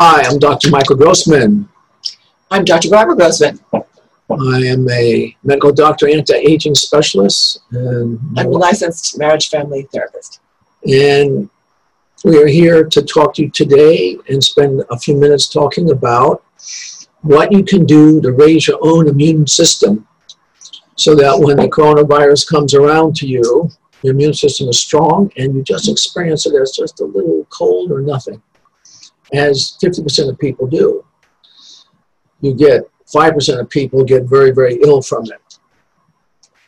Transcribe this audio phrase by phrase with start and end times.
[0.00, 0.70] Hi, I'm Dr.
[0.70, 1.68] Michael Grossman.
[2.52, 2.88] I'm Dr.
[2.88, 3.58] Barbara Grossman.
[3.72, 10.38] I am a medical doctor, anti-aging specialist, and I'm a licensed marriage family therapist.
[10.86, 11.50] and
[12.24, 16.44] we are here to talk to you today and spend a few minutes talking about
[17.22, 20.06] what you can do to raise your own immune system
[20.96, 23.68] so that when the coronavirus comes around to you,
[24.02, 27.90] your immune system is strong and you just experience it as just a little cold
[27.90, 28.40] or nothing,
[29.32, 31.04] as 50% of people do.
[32.40, 35.58] You get 5% of people get very, very ill from it.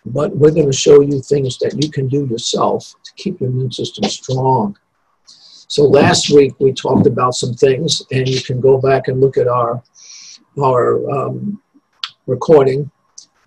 [0.06, 3.50] But we're going to show you things that you can do yourself to keep your
[3.50, 4.77] immune system strong.
[5.27, 9.36] So last week we talked about some things, and you can go back and look
[9.36, 9.83] at our
[10.61, 11.62] our um,
[12.27, 12.91] recording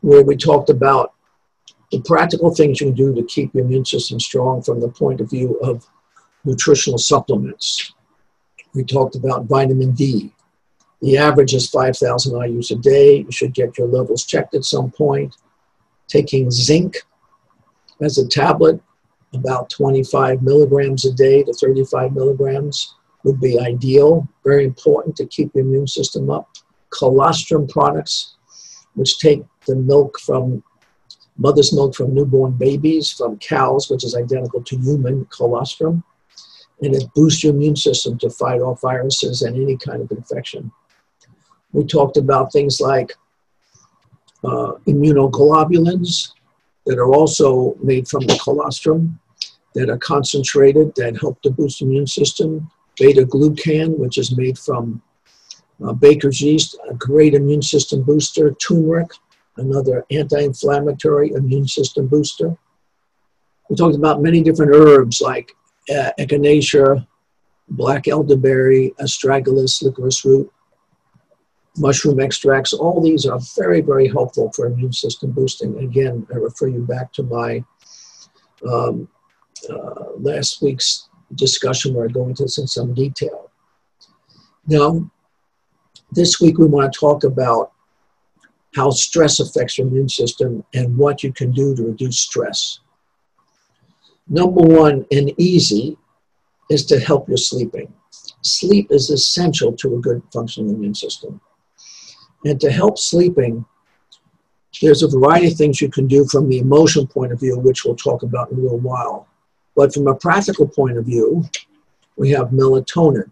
[0.02, 1.14] where we talked about
[1.92, 5.22] the practical things you can do to keep your immune system strong from the point
[5.22, 5.86] of view of
[6.46, 7.94] nutritional supplements.
[8.74, 10.34] We talked about vitamin D.
[11.02, 13.18] The average is 5,000 IUs a day.
[13.18, 15.36] You should get your levels checked at some point.
[16.08, 16.98] Taking zinc
[18.02, 18.82] as a tablet,
[19.34, 24.28] about 25 milligrams a day to 35 milligrams would be ideal.
[24.44, 26.50] Very important to keep your immune system up.
[26.90, 28.36] Colostrum products,
[28.96, 30.64] which take the milk from
[31.38, 36.04] mother's milk from newborn babies, from cows, which is identical to human colostrum,
[36.84, 40.72] and it boosts your immune system to fight off viruses and any kind of infection.
[41.72, 43.14] We talked about things like
[44.44, 46.34] uh, immunoglobulins
[46.86, 49.20] that are also made from the colostrum
[49.74, 52.70] that are concentrated that help to boost the immune system.
[53.00, 55.02] Beta glucan, which is made from
[55.84, 58.52] uh, baker's yeast, a great immune system booster.
[58.52, 59.10] Turmeric,
[59.58, 62.56] another anti-inflammatory immune system booster.
[63.70, 65.56] We talked about many different herbs like
[65.90, 67.06] uh, echinacea,
[67.70, 70.52] black elderberry, astragalus, licorice root,
[71.78, 72.74] mushroom extracts.
[72.74, 75.78] All these are very, very helpful for immune system boosting.
[75.80, 77.64] Again, I refer you back to my
[78.70, 79.08] um,
[79.70, 83.50] uh, last week's discussion where I go into this in some detail.
[84.68, 85.10] Now,
[86.12, 87.72] this week we want to talk about
[88.76, 92.80] how stress affects your immune system and what you can do to reduce stress.
[94.28, 95.98] Number one, and easy,
[96.70, 97.94] is to help your sleeping.
[98.42, 101.42] Sleep is essential to a good functioning immune system.
[102.46, 103.66] And to help sleeping,
[104.82, 107.86] there's a variety of things you can do from the emotion point of view, which
[107.86, 109.28] we'll talk about in a little while.
[109.76, 111.46] But from a practical point of view,
[112.16, 113.30] we have melatonin.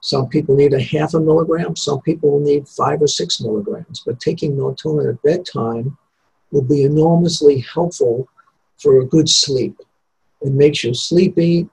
[0.00, 4.02] Some people need a half a milligram, some people will need five or six milligrams.
[4.04, 5.96] But taking melatonin at bedtime
[6.50, 8.28] will be enormously helpful
[8.78, 9.76] for a good sleep.
[10.44, 11.68] It makes you sleepy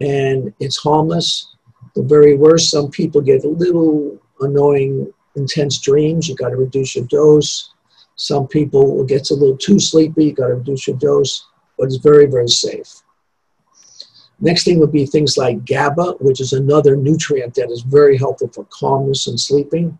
[0.00, 1.54] and it's harmless.
[1.94, 6.28] The very worst, some people get a little annoying, intense dreams.
[6.28, 7.70] You got to reduce your dose.
[8.16, 10.26] Some people gets a little too sleepy.
[10.26, 11.46] You got to reduce your dose,
[11.78, 13.02] but it's very, very safe.
[14.40, 18.48] Next thing would be things like GABA, which is another nutrient that is very helpful
[18.48, 19.98] for calmness and sleeping.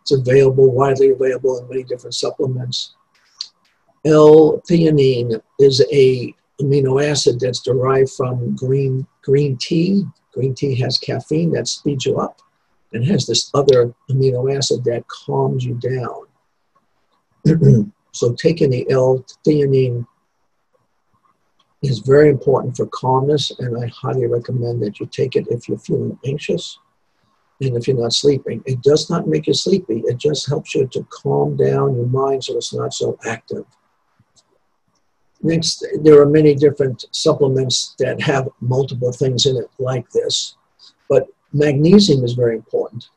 [0.00, 2.94] It's available, widely available in many different supplements.
[4.06, 10.04] L-theanine is a amino acid that's derived from green green tea.
[10.32, 12.40] Green tea has caffeine that speeds you up
[12.92, 16.26] and has this other amino acid that calms you down.
[18.12, 20.06] so taking the L-theanine
[21.82, 25.78] is very important for calmness, and I highly recommend that you take it if you're
[25.78, 26.78] feeling anxious
[27.60, 28.62] and if you're not sleeping.
[28.66, 32.44] It does not make you sleepy, it just helps you to calm down your mind
[32.44, 33.64] so it's not so active.
[35.44, 40.56] Next, there are many different supplements that have multiple things in it like this,
[41.08, 43.08] but magnesium is very important.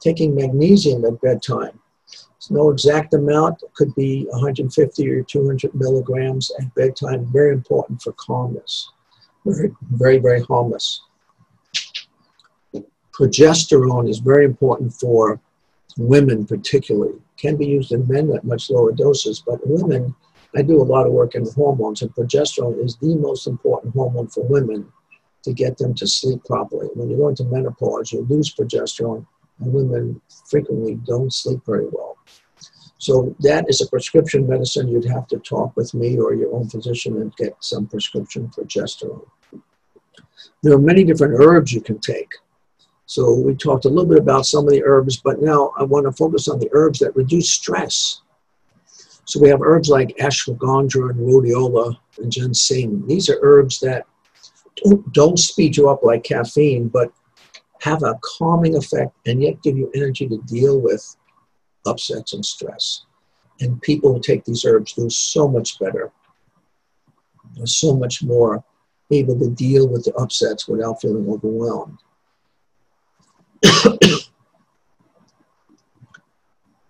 [0.00, 1.80] Taking magnesium at bedtime
[2.50, 3.62] no exact amount.
[3.62, 7.26] It could be 150 or 200 milligrams at bedtime.
[7.32, 8.90] Very important for calmness.
[9.44, 11.02] Very, very, very harmless.
[13.12, 15.40] Progesterone is very important for
[15.96, 17.18] women, particularly.
[17.36, 20.14] Can be used in men at much lower doses, but women,
[20.54, 24.28] I do a lot of work in hormones, and progesterone is the most important hormone
[24.28, 24.92] for women
[25.44, 26.88] to get them to sleep properly.
[26.94, 29.26] When you go into menopause, you lose progesterone,
[29.60, 32.18] and women frequently don't sleep very well.
[32.98, 34.88] So that is a prescription medicine.
[34.88, 39.26] You'd have to talk with me or your own physician and get some prescription progesterone.
[40.62, 42.30] There are many different herbs you can take.
[43.06, 46.06] So we talked a little bit about some of the herbs, but now I want
[46.06, 48.22] to focus on the herbs that reduce stress.
[49.32, 53.06] So we have herbs like ashwagandha and rhodiola and ginseng.
[53.06, 54.04] These are herbs that
[54.76, 57.10] don't, don't speed you up like caffeine, but
[57.80, 61.16] have a calming effect and yet give you energy to deal with
[61.86, 63.06] upsets and stress.
[63.60, 66.12] And people who take these herbs do so much better.
[67.56, 68.62] They're so much more
[69.10, 71.96] able to deal with the upsets without feeling overwhelmed.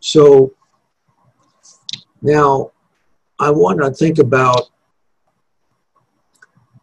[0.00, 0.52] so
[2.22, 2.70] now
[3.38, 4.70] I want to think about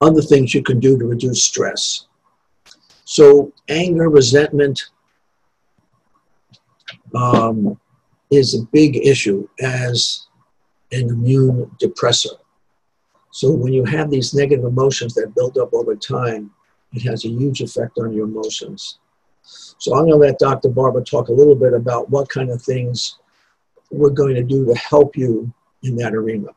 [0.02, 2.08] other things you can do to reduce stress.
[3.06, 4.82] So, anger, resentment
[7.16, 7.80] um,
[8.30, 10.28] is a big issue as
[10.92, 12.38] an immune depressor.
[13.32, 16.52] So, when you have these negative emotions that build up over time,
[16.94, 19.00] it has a huge effect on your emotions.
[19.44, 20.70] So, I'm going to let Dr.
[20.70, 23.19] Barbara talk a little bit about what kind of things
[23.92, 25.52] we're going to do to help you
[25.84, 26.48] in that arena.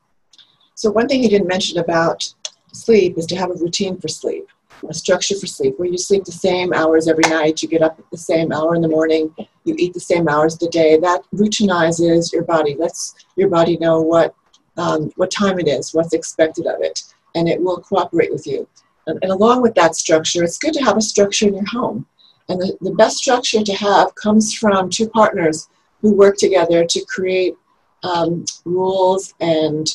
[0.74, 2.32] So, one thing you didn't mention about
[2.72, 4.48] sleep is to have a routine for sleep,
[4.88, 7.98] a structure for sleep, where you sleep the same hours every night, you get up
[7.98, 9.34] at the same hour in the morning,
[9.64, 10.98] you eat the same hours of the day.
[10.98, 14.34] That routinizes your body, lets your body know what,
[14.76, 17.02] um, what time it is, what's expected of it,
[17.34, 18.68] and it will cooperate with you.
[19.06, 22.06] And, and along with that structure, it's good to have a structure in your home.
[22.48, 25.68] And the, the best structure to have comes from two partners
[26.02, 27.54] who work together to create
[28.02, 29.86] um, rules and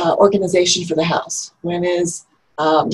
[0.00, 1.52] uh, organization for the house.
[1.60, 2.26] When is
[2.58, 2.90] um,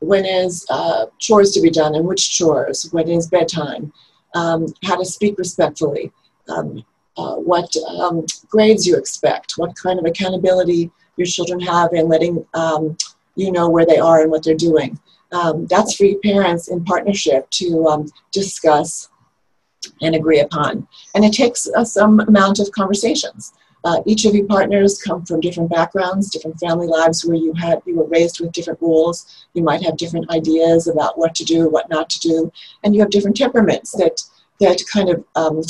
[0.00, 2.88] when is uh, chores to be done and which chores?
[2.90, 3.92] When is bedtime?
[4.34, 6.10] Um, how to speak respectfully?
[6.48, 6.84] Um,
[7.16, 9.54] uh, what um, grades you expect?
[9.56, 12.96] What kind of accountability your children have in letting um,
[13.36, 14.98] you know where they are and what they're doing?
[15.30, 19.08] That's for parents in partnership to discuss
[20.00, 20.86] and agree upon.
[21.14, 23.52] And it takes uh, some amount of conversations.
[23.84, 27.82] Uh, each of you partners come from different backgrounds, different family lives where you had
[27.84, 29.46] you were raised with different rules.
[29.54, 32.52] You might have different ideas about what to do, what not to do,
[32.84, 34.22] and you have different temperaments that
[34.60, 35.62] that kind of um,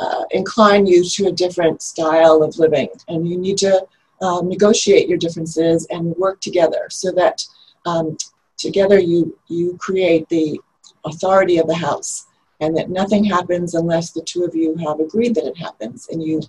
[0.00, 2.88] uh, incline you to a different style of living.
[3.06, 3.86] And you need to
[4.20, 7.44] um, negotiate your differences and work together so that
[7.86, 8.16] um,
[8.56, 10.60] together you you create the
[11.04, 12.26] authority of the house,
[12.62, 16.22] and that nothing happens unless the two of you have agreed that it happens, and
[16.22, 16.40] you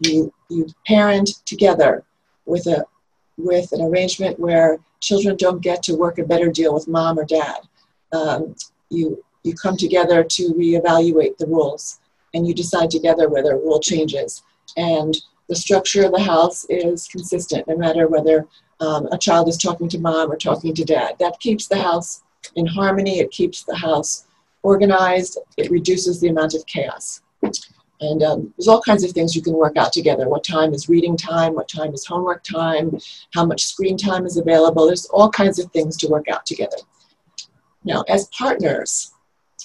[0.00, 2.04] you you parent together
[2.44, 2.84] with a
[3.38, 7.24] with an arrangement where children don't get to work a better deal with mom or
[7.24, 7.60] dad.
[8.12, 8.56] Um,
[8.90, 12.00] you you come together to reevaluate the rules,
[12.34, 14.42] and you decide together whether a rule changes.
[14.76, 15.16] And
[15.48, 18.46] the structure of the house is consistent, no matter whether
[18.80, 21.14] um, a child is talking to mom or talking to dad.
[21.20, 22.22] That keeps the house
[22.56, 23.20] in harmony.
[23.20, 24.24] It keeps the house
[24.62, 25.38] organized.
[25.56, 27.22] It reduces the amount of chaos.
[28.02, 30.28] And um, there's all kinds of things you can work out together.
[30.28, 31.54] What time is reading time?
[31.54, 32.98] What time is homework time?
[33.34, 34.86] How much screen time is available?
[34.86, 36.78] There's all kinds of things to work out together.
[37.84, 39.12] Now, as partners,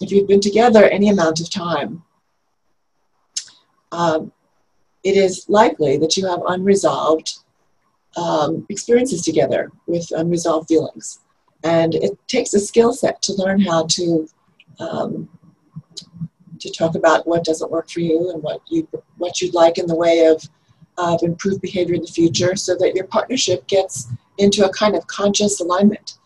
[0.01, 2.03] if you've been together any amount of time,
[3.91, 4.33] um,
[5.03, 7.35] it is likely that you have unresolved
[8.17, 11.19] um, experiences together with unresolved feelings.
[11.63, 14.27] And it takes a skill set to learn how to
[14.79, 15.29] um,
[16.59, 19.87] to talk about what doesn't work for you and what you what you'd like in
[19.87, 20.41] the way of
[20.97, 25.05] of improved behavior in the future, so that your partnership gets into a kind of
[25.07, 26.17] conscious alignment.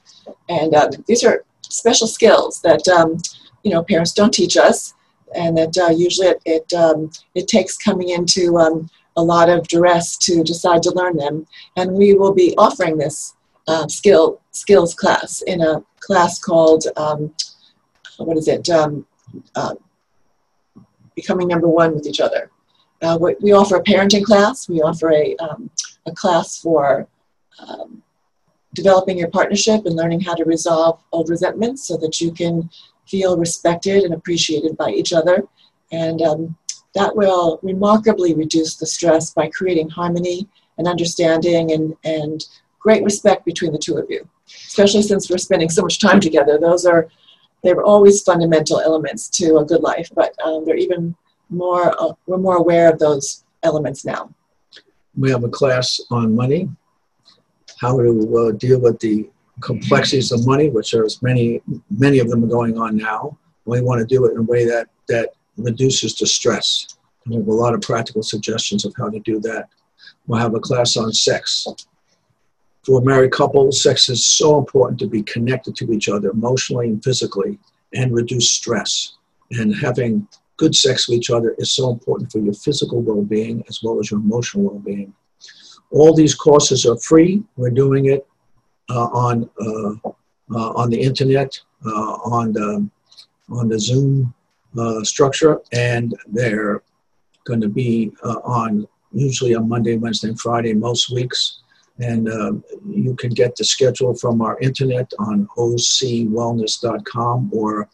[0.47, 3.17] And um, these are special skills that um,
[3.63, 4.93] you know parents don't teach us,
[5.35, 9.67] and that uh, usually it it, um, it takes coming into um, a lot of
[9.67, 11.45] duress to decide to learn them.
[11.75, 13.35] And we will be offering this
[13.67, 17.33] uh, skill skills class in a class called um,
[18.25, 18.69] what is it?
[18.69, 19.05] Um,
[19.55, 19.75] uh,
[21.15, 22.49] becoming number one with each other.
[23.01, 24.67] Uh, we offer a parenting class.
[24.67, 25.69] We offer a, um,
[26.05, 27.07] a class for
[27.59, 28.01] um,
[28.73, 32.69] developing your partnership and learning how to resolve old resentments so that you can
[33.07, 35.43] feel respected and appreciated by each other.
[35.91, 36.57] And um,
[36.95, 40.47] that will remarkably reduce the stress by creating harmony
[40.77, 42.45] and understanding and, and
[42.79, 44.27] great respect between the two of you.
[44.47, 47.09] Especially since we're spending so much time together, those are
[47.63, 51.15] they were always fundamental elements to a good life, but um, they're even
[51.49, 54.33] more, uh, we're more aware of those elements now.
[55.17, 56.69] We have a class on money,
[57.79, 59.29] how to uh, deal with the
[59.61, 63.37] complexities of money, which there's many, many of them going on now.
[63.65, 66.97] We want to do it in a way that, that reduces the stress.
[67.25, 69.67] And we have a lot of practical suggestions of how to do that.
[70.27, 71.67] We'll have a class on sex.
[72.85, 76.87] For a married couples, sex is so important to be connected to each other emotionally
[76.87, 77.59] and physically
[77.93, 79.13] and reduce stress.
[79.51, 83.63] And having good sex with each other is so important for your physical well being
[83.67, 85.13] as well as your emotional well being.
[85.91, 87.43] All these courses are free.
[87.57, 88.27] We're doing it
[88.89, 90.09] uh, on, uh,
[90.55, 92.87] uh, on the internet, uh, on, the,
[93.49, 94.33] on the Zoom
[94.77, 96.83] uh, structure, and they're
[97.45, 101.61] going to be uh, on usually on Monday, Wednesday, and Friday most weeks.
[101.99, 107.89] And um, you can get the schedule from our internet on ocwellness.com or,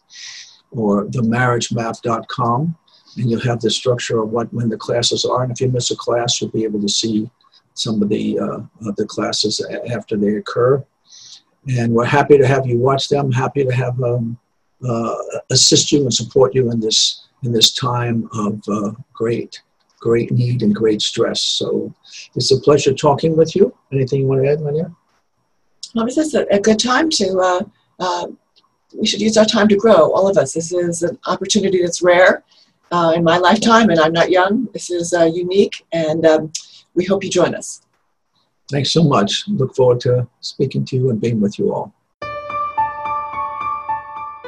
[0.70, 2.76] or themarriagemap.com.
[3.16, 5.42] And you'll have the structure of what when the classes are.
[5.42, 7.30] And if you miss a class, you'll be able to see
[7.74, 8.60] some of the, uh,
[8.96, 10.84] the classes after they occur.
[11.76, 14.38] And we're happy to have you watch them, happy to have um,
[14.86, 15.16] uh,
[15.50, 19.62] assist you and support you in this, in this time of uh, great
[20.06, 21.40] great need and great stress.
[21.40, 21.92] So
[22.34, 23.75] it's a pleasure talking with you.
[23.92, 24.94] Anything you want to add, Manya?
[25.94, 27.60] Well, this is a, a good time to, uh,
[27.98, 28.26] uh,
[28.94, 30.52] we should use our time to grow, all of us.
[30.52, 32.44] This is an opportunity that's rare
[32.90, 34.68] uh, in my lifetime, and I'm not young.
[34.72, 36.52] This is uh, unique, and um,
[36.94, 37.82] we hope you join us.
[38.70, 39.46] Thanks so much.
[39.46, 41.92] Look forward to speaking to you and being with you all.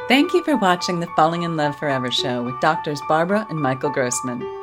[0.09, 3.91] Thank you for watching the Falling in Love Forever show with doctors Barbara and Michael
[3.91, 4.58] Grossman.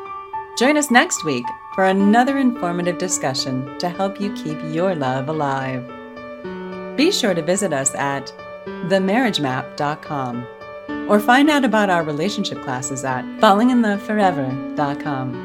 [0.56, 5.86] Join us next week for another informative discussion to help you keep your love alive.
[6.96, 8.32] Be sure to visit us at
[8.66, 10.48] themarriagemap.com
[11.10, 15.45] or find out about our relationship classes at fallinginloveforever.com.